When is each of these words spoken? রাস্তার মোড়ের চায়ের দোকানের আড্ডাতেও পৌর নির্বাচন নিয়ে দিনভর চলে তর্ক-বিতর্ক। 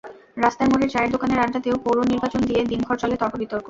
রাস্তার 0.37 0.69
মোড়ের 0.71 0.91
চায়ের 0.91 1.13
দোকানের 1.15 1.41
আড্ডাতেও 1.43 1.75
পৌর 1.83 1.97
নির্বাচন 2.11 2.41
নিয়ে 2.43 2.61
দিনভর 2.71 2.95
চলে 3.01 3.15
তর্ক-বিতর্ক। 3.17 3.59